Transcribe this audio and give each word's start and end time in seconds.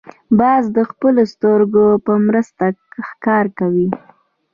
باز 0.39 0.63
د 0.77 0.79
خپلو 0.89 1.21
سترګو 1.33 1.85
په 2.05 2.13
مرسته 2.27 2.63
ښکار 3.07 3.45
کوي 3.59 3.87